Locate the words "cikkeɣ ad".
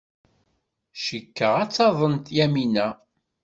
1.03-1.69